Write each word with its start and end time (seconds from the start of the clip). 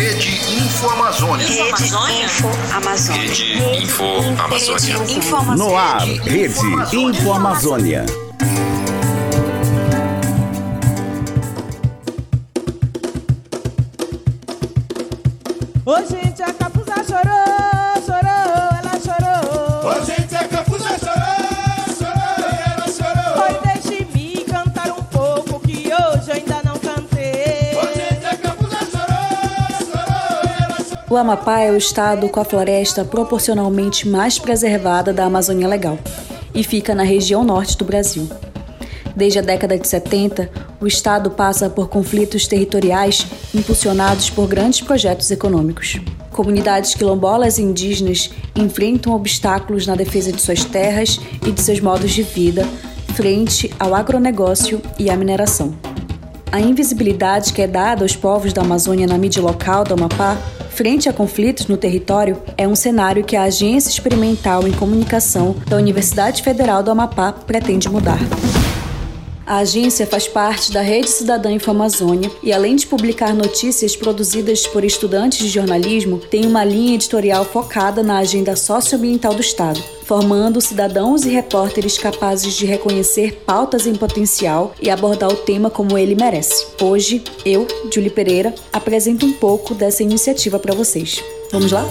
Rede 0.00 0.30
Info 0.30 0.88
Amazônia. 0.88 1.46
Rede 1.46 1.84
Info 2.24 2.48
Amazônia. 2.72 3.22
Rede 3.22 3.82
Info 3.82 4.06
Amazônia. 4.42 4.96
Info 5.12 5.36
Amazônia. 5.36 5.56
No 5.62 5.76
ar, 5.76 6.06
Rede 6.24 6.96
Info 6.96 7.32
Amazônia. 7.34 8.06
Ô 15.84 16.00
O 31.10 31.16
Amapá 31.16 31.58
é 31.58 31.72
o 31.72 31.76
estado 31.76 32.28
com 32.28 32.38
a 32.38 32.44
floresta 32.44 33.04
proporcionalmente 33.04 34.08
mais 34.08 34.38
preservada 34.38 35.12
da 35.12 35.24
Amazônia 35.24 35.66
Legal 35.66 35.98
e 36.54 36.62
fica 36.62 36.94
na 36.94 37.02
região 37.02 37.42
norte 37.42 37.76
do 37.76 37.84
Brasil. 37.84 38.28
Desde 39.16 39.40
a 39.40 39.42
década 39.42 39.76
de 39.76 39.88
70, 39.88 40.48
o 40.80 40.86
estado 40.86 41.32
passa 41.32 41.68
por 41.68 41.88
conflitos 41.88 42.46
territoriais 42.46 43.26
impulsionados 43.52 44.30
por 44.30 44.46
grandes 44.46 44.82
projetos 44.82 45.32
econômicos. 45.32 45.98
Comunidades 46.30 46.94
quilombolas 46.94 47.58
e 47.58 47.62
indígenas 47.62 48.30
enfrentam 48.54 49.12
obstáculos 49.12 49.88
na 49.88 49.96
defesa 49.96 50.30
de 50.30 50.40
suas 50.40 50.64
terras 50.64 51.18
e 51.44 51.50
de 51.50 51.60
seus 51.60 51.80
modos 51.80 52.12
de 52.12 52.22
vida 52.22 52.64
frente 53.16 53.68
ao 53.80 53.96
agronegócio 53.96 54.80
e 54.96 55.10
à 55.10 55.16
mineração. 55.16 55.74
A 56.52 56.60
invisibilidade 56.60 57.52
que 57.52 57.62
é 57.62 57.66
dada 57.66 58.04
aos 58.04 58.14
povos 58.14 58.52
da 58.52 58.62
Amazônia 58.62 59.08
na 59.08 59.18
mídia 59.18 59.42
local 59.42 59.82
do 59.82 59.94
Amapá, 59.94 60.38
frente 60.80 61.10
a 61.10 61.12
conflitos 61.12 61.66
no 61.66 61.76
território, 61.76 62.40
é 62.56 62.66
um 62.66 62.74
cenário 62.74 63.22
que 63.22 63.36
a 63.36 63.42
Agência 63.42 63.90
Experimental 63.90 64.66
em 64.66 64.72
Comunicação 64.72 65.54
da 65.68 65.76
Universidade 65.76 66.42
Federal 66.42 66.82
do 66.82 66.90
Amapá 66.90 67.32
pretende 67.32 67.86
mudar. 67.86 68.18
A 69.50 69.56
agência 69.56 70.06
faz 70.06 70.28
parte 70.28 70.70
da 70.70 70.80
Rede 70.80 71.10
Cidadã 71.10 71.50
Info-Amazônia 71.50 72.30
e, 72.40 72.52
além 72.52 72.76
de 72.76 72.86
publicar 72.86 73.34
notícias 73.34 73.96
produzidas 73.96 74.64
por 74.64 74.84
estudantes 74.84 75.40
de 75.40 75.48
jornalismo, 75.48 76.20
tem 76.20 76.46
uma 76.46 76.62
linha 76.62 76.94
editorial 76.94 77.44
focada 77.44 78.00
na 78.00 78.18
agenda 78.18 78.54
socioambiental 78.54 79.34
do 79.34 79.40
Estado, 79.40 79.82
formando 80.04 80.60
cidadãos 80.60 81.24
e 81.24 81.30
repórteres 81.30 81.98
capazes 81.98 82.54
de 82.54 82.64
reconhecer 82.64 83.42
pautas 83.44 83.88
em 83.88 83.96
potencial 83.96 84.72
e 84.80 84.88
abordar 84.88 85.28
o 85.28 85.38
tema 85.38 85.68
como 85.68 85.98
ele 85.98 86.14
merece. 86.14 86.68
Hoje, 86.80 87.20
eu, 87.44 87.66
Julie 87.92 88.08
Pereira, 88.08 88.54
apresento 88.72 89.26
um 89.26 89.32
pouco 89.32 89.74
dessa 89.74 90.04
iniciativa 90.04 90.60
para 90.60 90.76
vocês. 90.76 91.24
Vamos 91.50 91.72
lá? 91.72 91.84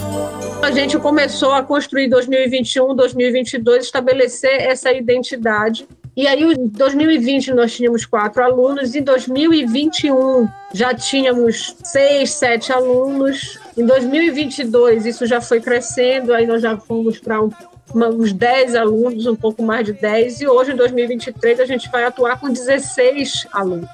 A 0.62 0.70
gente 0.70 0.98
começou 0.98 1.52
a 1.52 1.62
construir 1.62 2.08
2021, 2.08 2.96
2022, 2.96 3.84
estabelecer 3.84 4.62
essa 4.62 4.90
identidade. 4.90 5.86
E 6.16 6.26
aí, 6.26 6.42
em 6.42 6.66
2020, 6.66 7.54
nós 7.54 7.74
tínhamos 7.74 8.04
quatro 8.04 8.42
alunos, 8.42 8.94
em 8.94 9.02
2021 9.02 10.48
já 10.72 10.94
tínhamos 10.94 11.76
seis, 11.84 12.32
sete 12.32 12.72
alunos. 12.72 13.58
Em 13.76 13.86
2022, 13.86 15.06
isso 15.06 15.26
já 15.26 15.40
foi 15.40 15.60
crescendo, 15.60 16.32
aí 16.32 16.46
nós 16.46 16.62
já 16.62 16.76
fomos 16.76 17.18
para 17.18 17.42
um, 17.42 17.50
uns 17.94 18.32
10 18.32 18.74
alunos, 18.74 19.26
um 19.26 19.36
pouco 19.36 19.62
mais 19.62 19.86
de 19.86 19.92
10, 19.92 20.40
e 20.40 20.46
hoje, 20.46 20.72
em 20.72 20.76
2023, 20.76 21.60
a 21.60 21.64
gente 21.64 21.90
vai 21.90 22.04
atuar 22.04 22.38
com 22.38 22.50
16 22.50 23.46
alunos, 23.52 23.88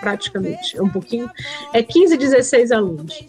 praticamente, 0.00 0.76
é 0.76 0.82
um 0.82 0.88
pouquinho, 0.88 1.30
é 1.72 1.82
15, 1.82 2.16
16 2.16 2.72
alunos. 2.72 3.26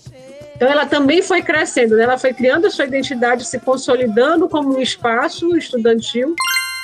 Então, 0.56 0.70
ela 0.70 0.86
também 0.86 1.24
foi 1.24 1.42
crescendo, 1.42 1.96
né? 1.96 2.04
ela 2.04 2.20
foi 2.20 2.34
criando 2.34 2.68
a 2.68 2.70
sua 2.70 2.86
identidade, 2.86 3.46
se 3.46 3.60
consolidando 3.60 4.48
como 4.48 4.78
um 4.78 4.82
espaço 4.82 5.58
estudantil. 5.58 6.36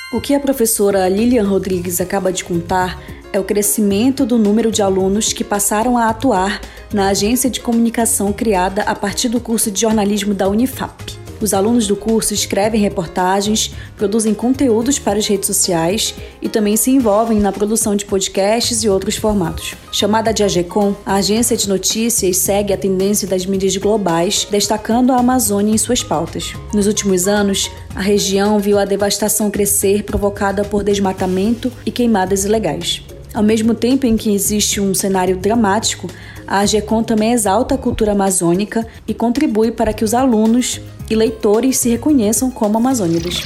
O 0.09 0.22
que 0.22 0.33
a 0.33 0.39
professora 0.39 1.09
Lilian 1.09 1.43
Rodrigues 1.43 1.99
acaba 1.99 2.31
de 2.31 2.42
contar 2.42 2.98
é 3.33 3.39
o 3.42 3.43
crescimento 3.43 4.26
do 4.26 4.37
número 4.37 4.71
de 4.71 4.81
alunos 4.81 5.33
que 5.33 5.43
passaram 5.43 5.98
a 5.98 6.08
atuar 6.08 6.61
na 6.93 7.09
agência 7.09 7.49
de 7.49 7.59
comunicação 7.59 8.31
criada 8.31 8.83
a 8.83 8.95
partir 8.95 9.27
do 9.27 9.42
curso 9.42 9.70
de 9.70 9.81
jornalismo 9.81 10.33
da 10.33 10.48
Unifap. 10.48 11.27
Os 11.39 11.53
alunos 11.53 11.86
do 11.87 11.95
curso 11.95 12.33
escrevem 12.33 12.81
reportagens, 12.81 13.71
produzem 13.95 14.33
conteúdos 14.33 14.98
para 14.98 15.20
as 15.20 15.27
redes 15.27 15.48
sociais 15.48 16.15
e 16.42 16.49
também 16.49 16.75
se 16.75 16.89
envolvem 16.89 17.39
na 17.39 17.52
produção 17.52 17.95
de 17.95 18.05
podcasts 18.05 18.83
e 18.83 18.89
outros 18.89 19.17
formatos. 19.17 19.75
Chamada 19.92 20.33
de 20.33 20.43
AGECOM, 20.43 20.95
a 21.05 21.15
agência 21.15 21.55
de 21.55 21.70
notícias 21.70 22.37
segue 22.37 22.73
a 22.73 22.77
tendência 22.77 23.27
das 23.27 23.45
mídias 23.45 23.77
globais, 23.77 24.48
destacando 24.49 25.11
a 25.11 25.17
Amazônia 25.17 25.73
em 25.73 25.77
suas 25.77 26.03
pautas. 26.03 26.53
Nos 26.73 26.87
últimos 26.87 27.27
anos, 27.27 27.69
a 27.95 28.02
região 28.02 28.59
viu 28.59 28.80
a 28.80 28.86
devastação 28.86 29.52
crescer 29.52 30.04
provocada 30.04 30.64
por 30.64 30.83
desmatamento 30.83 31.71
e 31.86 31.92
queimadas 31.92 32.45
ilegais. 32.45 33.04
Ao 33.33 33.43
mesmo 33.43 33.75
tempo 33.75 34.08
em 34.08 34.17
que 34.17 34.33
existe 34.33 34.81
um 34.81 34.95
cenário 34.95 35.37
dramático, 35.37 36.09
a 36.48 36.59
AGECOM 36.59 37.04
também 37.04 37.33
exalta 37.33 37.75
a 37.75 37.77
cultura 37.77 38.14
amazônica 38.14 38.87
e 39.08 39.14
contribui 39.14 39.69
para 39.69 39.93
que 39.93 40.04
os 40.04 40.14
alunos 40.15 40.81
e 41.09 41.15
leitores 41.15 41.77
se 41.77 41.89
reconheçam 41.89 42.51
como 42.51 42.77
amazônidas. 42.77 43.41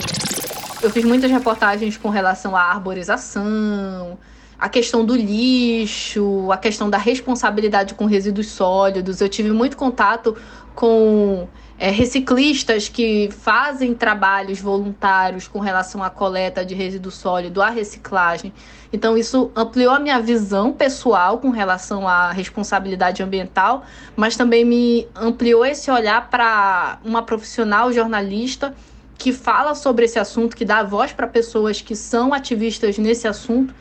Eu 0.82 0.90
fiz 0.90 1.06
muitas 1.06 1.30
reportagens 1.30 1.96
com 1.98 2.10
relação 2.10 2.56
à 2.56 2.62
arborização, 2.62 4.18
a 4.62 4.70
questão 4.70 5.04
do 5.04 5.16
lixo, 5.16 6.52
a 6.52 6.58
questão 6.58 6.88
da 6.88 7.00
responsabilidade 7.00 7.96
com 7.96 8.06
resíduos 8.06 8.46
sólidos. 8.46 9.20
Eu 9.20 9.28
tive 9.28 9.50
muito 9.50 9.76
contato 9.76 10.38
com 10.76 11.48
é, 11.80 11.90
reciclistas 11.90 12.88
que 12.88 13.28
fazem 13.32 13.96
trabalhos 13.96 14.62
voluntários 14.62 15.48
com 15.48 15.58
relação 15.58 16.04
à 16.04 16.12
coleta 16.12 16.64
de 16.64 16.76
resíduo 16.76 17.12
sólido, 17.12 17.60
à 17.60 17.72
reciclagem. 17.72 18.54
Então, 18.94 19.18
isso 19.18 19.50
ampliou 19.56 19.96
a 19.96 20.00
minha 20.00 20.20
visão 20.20 20.72
pessoal 20.72 21.40
com 21.40 21.50
relação 21.50 22.08
à 22.08 22.32
responsabilidade 22.32 23.24
ambiental, 23.24 23.84
mas 24.16 24.38
também 24.38 24.64
me 24.64 25.08
ampliou 25.16 25.66
esse 25.66 25.90
olhar 25.90 26.30
para 26.30 27.00
uma 27.04 27.24
profissional 27.24 27.92
jornalista 27.92 28.76
que 29.18 29.34
fala 29.34 29.74
sobre 29.74 30.06
esse 30.06 30.20
assunto, 30.20 30.56
que 30.56 30.66
dá 30.66 30.84
voz 30.84 31.14
para 31.14 31.26
pessoas 31.26 31.82
que 31.82 31.96
são 31.96 32.32
ativistas 32.32 33.00
nesse 33.00 33.28
assunto 33.28 33.74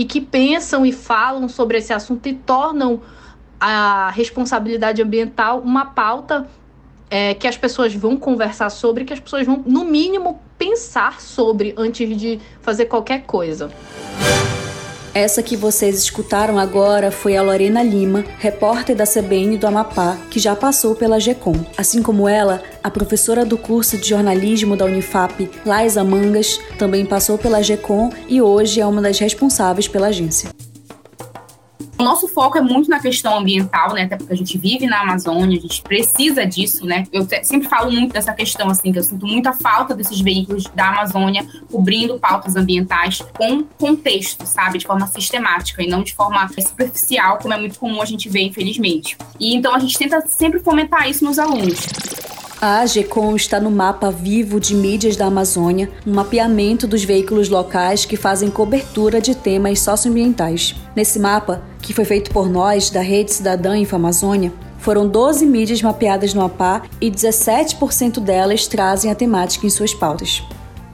e 0.00 0.04
que 0.06 0.18
pensam 0.18 0.86
e 0.86 0.92
falam 0.92 1.46
sobre 1.46 1.76
esse 1.76 1.92
assunto 1.92 2.26
e 2.26 2.32
tornam 2.32 3.02
a 3.60 4.08
responsabilidade 4.08 5.02
ambiental 5.02 5.60
uma 5.60 5.84
pauta 5.84 6.48
é, 7.10 7.34
que 7.34 7.46
as 7.46 7.58
pessoas 7.58 7.92
vão 7.92 8.16
conversar 8.16 8.70
sobre, 8.70 9.04
que 9.04 9.12
as 9.12 9.20
pessoas 9.20 9.44
vão, 9.44 9.62
no 9.66 9.84
mínimo, 9.84 10.40
pensar 10.56 11.20
sobre 11.20 11.74
antes 11.76 12.16
de 12.16 12.40
fazer 12.62 12.86
qualquer 12.86 13.24
coisa. 13.26 13.70
Essa 15.12 15.42
que 15.42 15.56
vocês 15.56 15.98
escutaram 15.98 16.56
agora 16.56 17.10
foi 17.10 17.36
a 17.36 17.42
Lorena 17.42 17.82
Lima, 17.82 18.24
repórter 18.38 18.94
da 18.94 19.04
CBN 19.04 19.58
do 19.58 19.66
Amapá, 19.66 20.16
que 20.30 20.38
já 20.38 20.54
passou 20.54 20.94
pela 20.94 21.18
GECOM. 21.18 21.56
Assim 21.76 22.00
como 22.00 22.28
ela, 22.28 22.62
a 22.82 22.90
professora 22.90 23.44
do 23.44 23.58
curso 23.58 23.98
de 23.98 24.08
jornalismo 24.08 24.76
da 24.76 24.84
Unifap, 24.84 25.50
Laisa 25.66 26.04
Mangas, 26.04 26.60
também 26.78 27.04
passou 27.04 27.36
pela 27.36 27.60
GECOM 27.60 28.10
e 28.28 28.40
hoje 28.40 28.80
é 28.80 28.86
uma 28.86 29.02
das 29.02 29.18
responsáveis 29.18 29.88
pela 29.88 30.06
agência. 30.06 30.48
O 32.00 32.02
nosso 32.02 32.26
foco 32.26 32.56
é 32.56 32.62
muito 32.62 32.88
na 32.88 32.98
questão 32.98 33.36
ambiental, 33.36 33.92
né? 33.92 34.04
Até 34.04 34.16
porque 34.16 34.32
a 34.32 34.36
gente 34.36 34.56
vive 34.56 34.86
na 34.86 35.02
Amazônia, 35.02 35.58
a 35.58 35.60
gente 35.60 35.82
precisa 35.82 36.46
disso, 36.46 36.86
né? 36.86 37.04
Eu 37.12 37.28
sempre 37.42 37.68
falo 37.68 37.92
muito 37.92 38.14
dessa 38.14 38.32
questão, 38.32 38.70
assim, 38.70 38.90
que 38.90 38.98
eu 38.98 39.02
sinto 39.02 39.26
muita 39.26 39.52
falta 39.52 39.94
desses 39.94 40.18
veículos 40.18 40.64
da 40.74 40.88
Amazônia 40.88 41.46
cobrindo 41.70 42.18
pautas 42.18 42.56
ambientais 42.56 43.20
com 43.36 43.62
contexto, 43.78 44.46
sabe? 44.46 44.78
De 44.78 44.86
forma 44.86 45.06
sistemática 45.08 45.82
e 45.82 45.88
não 45.88 46.02
de 46.02 46.14
forma 46.14 46.48
superficial, 46.48 47.36
como 47.36 47.52
é 47.52 47.58
muito 47.58 47.78
comum 47.78 48.00
a 48.00 48.06
gente 48.06 48.30
ver, 48.30 48.44
infelizmente. 48.44 49.18
E 49.38 49.54
então 49.54 49.74
a 49.74 49.78
gente 49.78 49.98
tenta 49.98 50.22
sempre 50.22 50.58
fomentar 50.58 51.06
isso 51.06 51.22
nos 51.22 51.38
alunos. 51.38 51.86
A 52.60 52.80
AGECOM 52.80 53.34
está 53.36 53.58
no 53.58 53.70
mapa 53.70 54.10
vivo 54.10 54.60
de 54.60 54.74
mídias 54.74 55.16
da 55.16 55.24
Amazônia, 55.24 55.90
um 56.06 56.12
mapeamento 56.12 56.86
dos 56.86 57.02
veículos 57.02 57.48
locais 57.48 58.04
que 58.04 58.18
fazem 58.18 58.50
cobertura 58.50 59.18
de 59.18 59.34
temas 59.34 59.80
socioambientais. 59.80 60.74
Nesse 60.94 61.18
mapa, 61.18 61.62
que 61.80 61.94
foi 61.94 62.04
feito 62.04 62.30
por 62.30 62.50
nós, 62.50 62.90
da 62.90 63.00
Rede 63.00 63.32
Cidadã 63.32 63.78
Info 63.78 63.96
Amazônia, 63.96 64.52
foram 64.76 65.08
12 65.08 65.46
mídias 65.46 65.80
mapeadas 65.80 66.34
no 66.34 66.42
APA 66.44 66.82
e 67.00 67.10
17% 67.10 68.20
delas 68.20 68.66
trazem 68.66 69.10
a 69.10 69.14
temática 69.14 69.66
em 69.66 69.70
suas 69.70 69.94
pautas. 69.94 70.42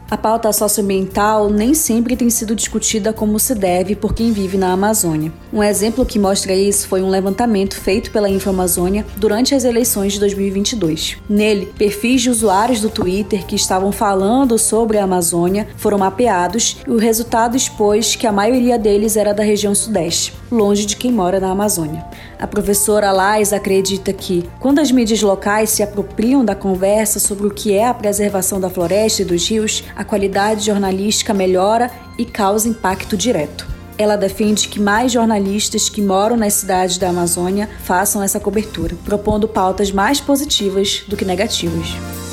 A 0.09 0.17
pauta 0.17 0.53
socioambiental 0.53 1.51
nem 1.51 1.75
sempre 1.75 2.15
tem 2.15 2.31
sido 2.31 2.55
discutida 2.55 3.13
como 3.13 3.41
se 3.41 3.57
deve 3.57 3.97
por 3.97 4.15
quem 4.15 4.31
vive 4.31 4.57
na 4.57 4.71
Amazônia. 4.71 5.33
Um 5.53 5.61
exemplo 5.61 6.07
que 6.07 6.17
mostra 6.17 6.55
isso 6.55 6.87
foi 6.87 7.03
um 7.03 7.09
levantamento 7.09 7.75
feito 7.75 8.13
pela 8.13 8.31
InfoAmazônia 8.31 9.05
durante 9.17 9.53
as 9.53 9.65
eleições 9.65 10.13
de 10.13 10.21
2022. 10.21 11.17
Nele, 11.29 11.73
perfis 11.77 12.23
de 12.23 12.31
usuários 12.31 12.81
do 12.81 12.89
Twitter 12.89 13.45
que 13.45 13.57
estavam 13.57 13.91
falando 13.91 14.57
sobre 14.59 14.97
a 14.97 15.03
Amazônia 15.03 15.67
foram 15.77 15.99
mapeados 15.99 16.77
e 16.87 16.91
o 16.91 16.99
resultado 16.99 17.57
expôs 17.57 18.15
que 18.15 18.29
a 18.29 18.33
maioria 18.33 18.79
deles 18.79 19.17
era 19.17 19.35
da 19.35 19.43
região 19.43 19.75
Sudeste. 19.75 20.33
Longe 20.51 20.87
de 20.87 20.97
quem 20.97 21.13
mora 21.13 21.41
na 21.41 21.51
Amazônia. 21.51 22.05
A 22.39 22.47
professora 22.47 23.13
Lais 23.13 23.53
acredita 23.53 24.13
que, 24.13 24.49
quando 24.61 24.79
as 24.79 24.91
mídias 24.91 25.23
locais 25.23 25.71
se 25.71 25.83
apropriam 25.83 26.45
da 26.45 26.55
conversa 26.55 27.19
sobre 27.19 27.47
o 27.47 27.51
que 27.51 27.73
é 27.73 27.87
a 27.87 27.95
preservação 27.95 28.61
da 28.61 28.71
floresta 28.71 29.23
e 29.23 29.25
dos 29.25 29.49
rios, 29.49 29.85
a 29.95 30.05
qualidade 30.05 30.67
jornalística 30.67 31.35
melhora 31.35 31.91
e 32.19 32.25
causa 32.25 32.69
impacto 32.69 33.17
direto. 33.17 33.67
Ela 33.99 34.17
defende 34.17 34.69
que 34.69 34.79
mais 34.79 35.11
jornalistas 35.11 35.89
que 35.89 36.03
moram 36.03 36.37
nas 36.37 36.53
cidades 36.53 36.99
da 36.99 37.09
Amazônia 37.09 37.69
façam 37.83 38.23
essa 38.23 38.39
cobertura, 38.39 38.95
propondo 39.05 39.49
pautas 39.49 39.91
mais 39.91 40.21
positivas 40.21 41.03
do 41.09 41.17
que 41.17 41.25
negativas 41.25 42.26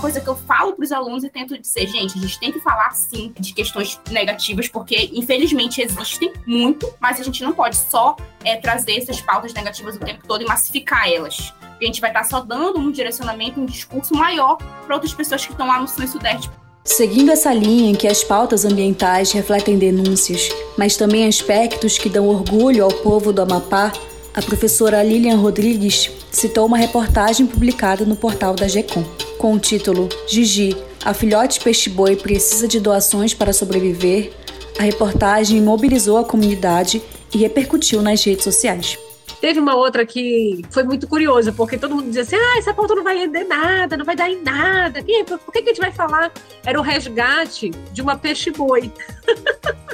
coisa 0.00 0.20
que 0.20 0.28
eu 0.28 0.34
falo 0.34 0.72
para 0.72 0.84
os 0.84 0.92
alunos 0.92 1.22
e 1.22 1.28
tento 1.28 1.56
dizer, 1.58 1.86
gente, 1.86 2.18
a 2.18 2.20
gente 2.20 2.40
tem 2.40 2.50
que 2.50 2.60
falar 2.60 2.90
sim 2.92 3.32
de 3.38 3.52
questões 3.52 4.00
negativas, 4.10 4.68
porque 4.68 5.10
infelizmente 5.12 5.80
existem 5.82 6.32
muito, 6.46 6.92
mas 6.98 7.20
a 7.20 7.22
gente 7.22 7.42
não 7.44 7.52
pode 7.52 7.76
só 7.76 8.16
é, 8.44 8.56
trazer 8.56 8.96
essas 8.98 9.20
pautas 9.20 9.52
negativas 9.52 9.96
o 9.96 9.98
tempo 9.98 10.26
todo 10.26 10.42
e 10.42 10.46
massificar 10.46 11.08
elas. 11.08 11.52
a 11.80 11.84
gente 11.84 12.00
vai 12.00 12.10
estar 12.10 12.22
tá 12.22 12.28
só 12.28 12.40
dando 12.40 12.78
um 12.78 12.90
direcionamento, 12.90 13.60
um 13.60 13.66
discurso 13.66 14.14
maior 14.14 14.56
para 14.56 14.94
outras 14.94 15.12
pessoas 15.12 15.44
que 15.44 15.52
estão 15.52 15.66
lá 15.66 15.80
no 15.80 15.86
sul 15.86 16.04
e 16.04 16.08
sudeste. 16.08 16.50
Seguindo 16.82 17.30
essa 17.30 17.52
linha 17.52 17.90
em 17.90 17.94
que 17.94 18.08
as 18.08 18.24
pautas 18.24 18.64
ambientais 18.64 19.32
refletem 19.32 19.78
denúncias, 19.78 20.48
mas 20.78 20.96
também 20.96 21.26
aspectos 21.26 21.98
que 21.98 22.08
dão 22.08 22.26
orgulho 22.26 22.84
ao 22.84 22.90
povo 22.90 23.32
do 23.32 23.42
Amapá, 23.42 23.92
a 24.34 24.42
professora 24.42 25.02
Lilian 25.02 25.36
Rodrigues 25.36 26.10
citou 26.30 26.66
uma 26.66 26.76
reportagem 26.76 27.46
publicada 27.46 28.04
no 28.04 28.16
portal 28.16 28.54
da 28.54 28.68
GECOM, 28.68 29.04
com 29.38 29.54
o 29.54 29.58
título 29.58 30.08
Gigi, 30.28 30.76
a 31.04 31.14
filhote 31.14 31.60
peixe-boi 31.60 32.14
precisa 32.14 32.68
de 32.68 32.78
doações 32.78 33.32
para 33.32 33.54
sobreviver. 33.54 34.32
A 34.78 34.82
reportagem 34.82 35.60
mobilizou 35.60 36.18
a 36.18 36.24
comunidade 36.24 37.02
e 37.32 37.38
repercutiu 37.38 38.02
nas 38.02 38.22
redes 38.22 38.44
sociais. 38.44 38.98
Teve 39.40 39.58
uma 39.58 39.74
outra 39.74 40.04
que 40.04 40.62
foi 40.70 40.82
muito 40.82 41.08
curiosa, 41.08 41.50
porque 41.52 41.78
todo 41.78 41.94
mundo 41.94 42.08
dizia 42.08 42.22
assim: 42.22 42.36
ah, 42.36 42.58
essa 42.58 42.74
pauta 42.74 42.94
não 42.94 43.02
vai 43.02 43.16
render 43.16 43.44
nada, 43.44 43.96
não 43.96 44.04
vai 44.04 44.14
dar 44.14 44.30
em 44.30 44.42
nada. 44.42 45.02
Por 45.44 45.52
que, 45.52 45.62
que 45.62 45.70
a 45.70 45.72
gente 45.72 45.80
vai 45.80 45.92
falar? 45.92 46.30
Era 46.64 46.78
o 46.78 46.82
resgate 46.82 47.70
de 47.92 48.02
uma 48.02 48.18
peixe-boi. 48.18 48.92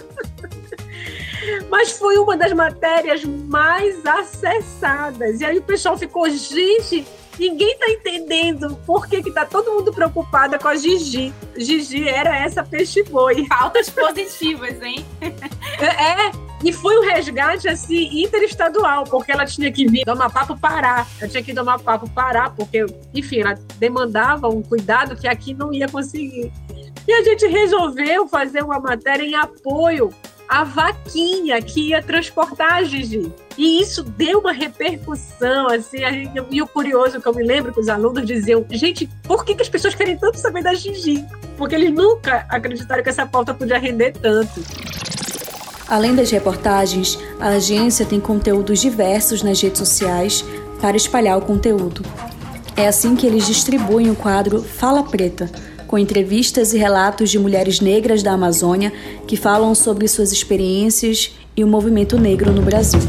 Mas 1.68 1.92
foi 1.92 2.18
uma 2.18 2.36
das 2.36 2.52
matérias 2.52 3.24
mais 3.24 4.04
acessadas. 4.04 5.40
E 5.40 5.44
aí 5.44 5.58
o 5.58 5.62
pessoal 5.62 5.96
ficou, 5.96 6.28
gente, 6.30 7.06
ninguém 7.38 7.76
tá 7.78 7.88
entendendo 7.90 8.76
por 8.86 9.06
que, 9.06 9.22
que 9.22 9.30
tá 9.30 9.44
todo 9.44 9.72
mundo 9.72 9.92
preocupada 9.92 10.58
com 10.58 10.68
a 10.68 10.76
Gigi. 10.76 11.32
Gigi 11.56 12.08
era 12.08 12.36
essa 12.36 12.62
peixe-boi. 12.62 13.46
Pautas 13.48 13.88
positivas, 13.90 14.80
hein? 14.82 15.04
é, 15.80 16.30
e 16.64 16.72
foi 16.72 16.98
um 16.98 17.02
resgate 17.02 17.68
assim 17.68 18.22
interestadual, 18.22 19.04
porque 19.04 19.30
ela 19.30 19.44
tinha 19.44 19.70
que 19.70 19.86
vir 19.86 20.04
do 20.04 20.12
Amapá 20.12 20.46
para 20.46 20.56
Pará. 20.56 21.06
Ela 21.20 21.30
tinha 21.30 21.42
que 21.42 21.50
ir 21.50 21.54
do 21.54 21.60
Amapá 21.60 21.98
para 21.98 22.08
Pará, 22.08 22.50
porque, 22.50 22.86
enfim, 23.14 23.40
ela 23.40 23.54
demandava 23.78 24.48
um 24.48 24.62
cuidado 24.62 25.16
que 25.16 25.28
aqui 25.28 25.52
não 25.52 25.72
ia 25.72 25.88
conseguir. 25.88 26.50
E 27.06 27.12
a 27.12 27.22
gente 27.22 27.46
resolveu 27.46 28.26
fazer 28.26 28.64
uma 28.64 28.80
matéria 28.80 29.22
em 29.22 29.34
apoio 29.34 30.12
a 30.48 30.64
vaquinha 30.64 31.60
que 31.60 31.88
ia 31.90 32.02
transportar 32.02 32.74
a 32.74 32.84
Gigi. 32.84 33.32
E 33.56 33.80
isso 33.80 34.02
deu 34.02 34.40
uma 34.40 34.52
repercussão, 34.52 35.68
assim, 35.68 35.98
e 36.50 36.62
o 36.62 36.66
curioso 36.66 37.20
que 37.20 37.26
eu 37.26 37.34
me 37.34 37.42
lembro 37.42 37.72
que 37.72 37.80
os 37.80 37.88
alunos 37.88 38.24
diziam, 38.26 38.64
gente, 38.70 39.08
por 39.22 39.44
que, 39.44 39.54
que 39.54 39.62
as 39.62 39.68
pessoas 39.68 39.94
querem 39.94 40.16
tanto 40.16 40.38
saber 40.38 40.62
da 40.62 40.74
Gigi? 40.74 41.24
Porque 41.56 41.74
eles 41.74 41.92
nunca 41.92 42.46
acreditaram 42.48 43.02
que 43.02 43.08
essa 43.08 43.26
pauta 43.26 43.54
podia 43.54 43.78
render 43.78 44.12
tanto. 44.12 44.62
Além 45.88 46.14
das 46.14 46.30
reportagens, 46.30 47.18
a 47.40 47.48
agência 47.48 48.04
tem 48.04 48.20
conteúdos 48.20 48.80
diversos 48.80 49.42
nas 49.42 49.60
redes 49.60 49.78
sociais 49.78 50.44
para 50.80 50.96
espalhar 50.96 51.38
o 51.38 51.42
conteúdo. 51.42 52.02
É 52.76 52.88
assim 52.88 53.16
que 53.16 53.26
eles 53.26 53.46
distribuem 53.46 54.10
o 54.10 54.16
quadro 54.16 54.62
Fala 54.62 55.02
Preta, 55.02 55.50
com 55.96 56.00
entrevistas 56.00 56.74
e 56.74 56.76
relatos 56.76 57.30
de 57.30 57.38
mulheres 57.38 57.80
negras 57.80 58.22
da 58.22 58.32
Amazônia 58.32 58.92
que 59.26 59.34
falam 59.34 59.74
sobre 59.74 60.06
suas 60.06 60.30
experiências 60.30 61.34
e 61.56 61.64
o 61.64 61.66
movimento 61.66 62.18
negro 62.18 62.52
no 62.52 62.60
Brasil. 62.60 63.00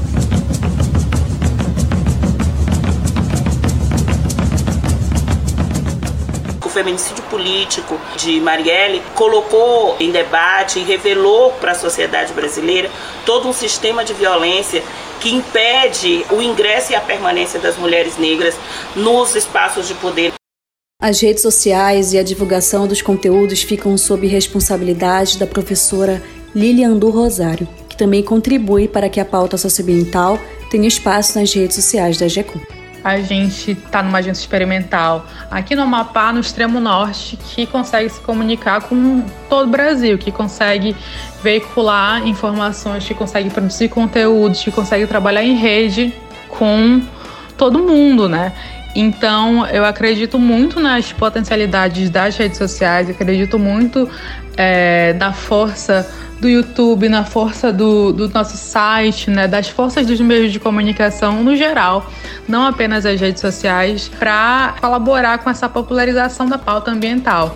O 6.65 6.69
feminicídio 6.69 7.25
político 7.25 7.99
de 8.15 8.39
Marielle 8.39 9.01
colocou 9.15 9.97
em 9.99 10.09
debate 10.09 10.79
e 10.79 10.83
revelou 10.83 11.51
para 11.59 11.73
a 11.73 11.75
sociedade 11.75 12.31
brasileira 12.31 12.89
todo 13.25 13.49
um 13.49 13.53
sistema 13.53 14.05
de 14.05 14.13
violência 14.13 14.81
que 15.19 15.29
impede 15.29 16.25
o 16.31 16.41
ingresso 16.41 16.93
e 16.93 16.95
a 16.95 17.01
permanência 17.01 17.59
das 17.59 17.75
mulheres 17.75 18.17
negras 18.17 18.55
nos 18.95 19.35
espaços 19.35 19.89
de 19.89 19.93
poder. 19.95 20.36
As 20.99 21.21
redes 21.21 21.43
sociais 21.43 22.11
e 22.11 22.17
a 22.17 22.23
divulgação 22.23 22.87
dos 22.87 23.03
conteúdos 23.03 23.61
ficam 23.61 23.95
sob 23.99 24.25
responsabilidade 24.25 25.37
da 25.37 25.45
professora 25.45 26.23
Lilian 26.55 26.97
do 26.97 27.11
Rosário, 27.11 27.67
que 27.87 27.95
também 27.95 28.23
contribui 28.23 28.87
para 28.87 29.07
que 29.07 29.19
a 29.19 29.25
pauta 29.25 29.59
socioambiental 29.59 30.39
tenha 30.71 30.87
espaço 30.87 31.37
nas 31.37 31.53
redes 31.53 31.75
sociais 31.75 32.17
da 32.17 32.27
GECOM. 32.27 32.59
A 33.03 33.19
gente 33.19 33.73
está 33.73 34.01
numa 34.01 34.17
agência 34.17 34.41
experimental 34.41 35.23
aqui 35.51 35.75
no 35.75 35.83
Amapá, 35.83 36.33
no 36.33 36.39
extremo 36.39 36.79
norte, 36.79 37.37
que 37.37 37.67
consegue 37.67 38.09
se 38.09 38.19
comunicar 38.21 38.81
com 38.81 39.23
todo 39.47 39.67
o 39.67 39.69
Brasil, 39.69 40.17
que 40.17 40.31
consegue 40.31 40.95
veicular 41.43 42.27
informações, 42.27 43.05
que 43.05 43.13
consegue 43.13 43.51
produzir 43.51 43.89
conteúdos, 43.89 44.63
que 44.63 44.71
consegue 44.71 45.05
trabalhar 45.05 45.43
em 45.43 45.53
rede 45.53 46.11
com 46.49 47.03
todo 47.55 47.77
mundo, 47.83 48.27
né? 48.27 48.51
Então, 48.99 49.63
eu 49.67 49.85
acredito 49.85 50.39
muito 50.39 50.79
nas 50.79 51.13
potencialidades 51.13 52.09
das 52.09 52.35
redes 52.35 52.57
sociais, 52.57 53.07
acredito 53.07 53.59
muito 53.59 54.09
é, 54.57 55.13
na 55.13 55.31
força 55.31 56.09
do 56.41 56.49
YouTube, 56.49 57.07
na 57.07 57.23
força 57.23 57.71
do, 57.71 58.11
do, 58.11 58.27
nosso 58.29 58.57
site, 58.57 59.29
né, 59.29 59.47
das 59.47 59.69
forças 59.69 60.07
dos 60.07 60.19
meios 60.19 60.51
de 60.51 60.59
comunicação 60.59 61.43
no 61.43 61.55
geral, 61.55 62.11
não 62.47 62.65
apenas 62.65 63.05
as 63.05 63.21
redes 63.21 63.39
sociais, 63.39 64.09
para 64.17 64.75
colaborar 64.81 65.37
com 65.43 65.49
essa 65.51 65.69
popularização 65.69 66.47
da 66.47 66.57
pauta 66.57 66.89
ambiental. 66.89 67.55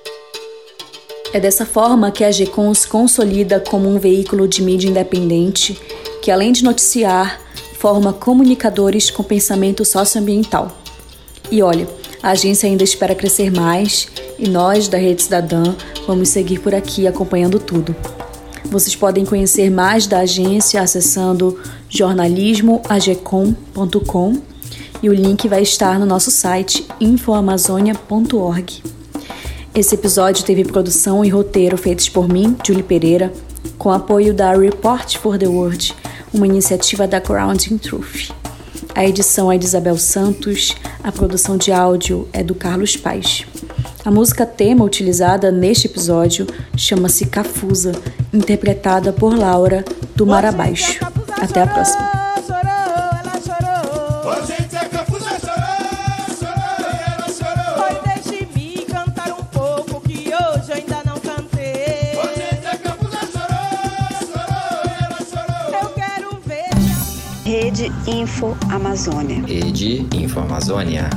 É 1.34 1.40
dessa 1.40 1.66
forma 1.66 2.12
que 2.12 2.24
a 2.24 2.30
GECOM 2.30 2.72
se 2.76 2.88
consolida 2.88 3.60
como 3.60 3.90
um 3.90 3.98
veículo 3.98 4.48
de 4.48 4.62
mídia 4.62 4.88
independente 4.88 5.76
que, 6.22 6.30
além 6.30 6.52
de 6.52 6.64
noticiar, 6.64 7.40
forma 7.80 8.14
comunicadores 8.14 9.10
com 9.10 9.24
pensamento 9.24 9.84
socioambiental. 9.84 10.81
E 11.51 11.62
olha, 11.62 11.88
a 12.24 12.30
agência 12.30 12.68
ainda 12.68 12.83
espera 12.83 13.13
crescer 13.13 13.51
mais 13.51 14.08
e 14.39 14.50
nós, 14.50 14.88
da 14.88 14.98
Rede 14.98 15.22
Cidadã, 15.24 15.75
vamos 16.08 16.29
seguir 16.29 16.60
por 16.60 16.74
aqui 16.74 17.05
acompanhando 17.05 17.60
tudo. 17.60 17.93
Vocês 18.65 18.96
podem 18.96 19.25
conhecer 19.25 19.70
mais 19.70 20.08
da 20.08 20.20
agência 20.20 20.81
acessando 20.81 21.60
jornalismoagecom.com 21.89 24.41
e 25.03 25.10
o 25.10 25.13
link 25.13 25.50
vai 25.50 25.62
estar 25.62 26.00
no 26.00 26.05
nosso 26.05 26.31
site 26.31 26.88
infoamazonia.org. 27.01 28.81
Esse 29.75 29.96
episódio 29.96 30.46
teve 30.46 30.63
produção 30.63 31.25
e 31.25 31.29
roteiro 31.29 31.77
feitos 31.77 32.08
por 32.08 32.29
mim, 32.29 32.55
Julie 32.65 32.84
Pereira, 32.84 33.34
com 33.77 33.91
apoio 33.91 34.34
da 34.34 34.53
Report 34.53 35.17
for 35.17 35.38
the 35.38 35.48
World, 35.48 35.93
uma 36.34 36.48
iniciativa 36.48 37.05
da 37.08 37.20
Grounding 37.20 37.77
Truth. 37.77 38.40
A 38.93 39.05
edição 39.05 39.51
é 39.51 39.57
de 39.57 39.65
Isabel 39.65 39.98
Santos, 39.98 40.75
a 41.03 41.12
produção 41.12 41.57
de 41.57 41.71
áudio 41.71 42.27
é 42.33 42.43
do 42.43 42.53
Carlos 42.53 42.98
Paz. 42.98 43.45
A 44.03 44.12
música 44.12 44.45
tema 44.45 44.83
utilizada 44.83 45.51
neste 45.51 45.88
episódio 45.88 46.45
chama-se 46.75 47.25
Cafusa, 47.25 47.93
interpretada 48.33 49.13
por 49.13 49.38
Laura 49.38 49.86
do 50.15 50.25
Mar 50.25 50.45
Abaixo. 50.45 51.00
Até 51.41 51.62
a 51.62 51.67
próxima. 51.67 52.11
Rede 67.82 67.92
Info 68.06 68.56
Amazônia. 68.70 69.44
Rede 69.44 70.06
Info 70.14 70.40
Amazônia. 70.40 71.10